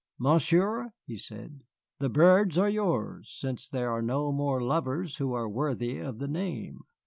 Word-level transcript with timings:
"Monsieur," 0.17 0.93
he 1.05 1.15
said, 1.15 1.63
"the 1.99 2.09
birds 2.09 2.57
are 2.57 2.67
yours, 2.67 3.29
since 3.39 3.69
there 3.69 3.91
are 3.91 4.01
no 4.01 4.31
more 4.31 4.59
lovers 4.59 5.17
who 5.17 5.33
are 5.33 5.47
worthy 5.47 5.99
of 5.99 6.17
the 6.17 6.27
name. 6.27 6.79